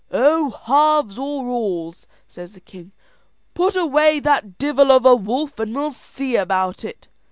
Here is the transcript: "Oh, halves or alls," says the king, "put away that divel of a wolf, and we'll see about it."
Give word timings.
"Oh, 0.11 0.49
halves 0.49 1.19
or 1.19 1.47
alls," 1.47 2.07
says 2.27 2.53
the 2.53 2.59
king, 2.59 2.91
"put 3.53 3.75
away 3.75 4.19
that 4.21 4.57
divel 4.57 4.91
of 4.91 5.05
a 5.05 5.15
wolf, 5.15 5.59
and 5.59 5.75
we'll 5.75 5.91
see 5.91 6.35
about 6.35 6.83
it." 6.83 7.07